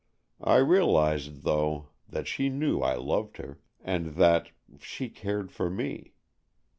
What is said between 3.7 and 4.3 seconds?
and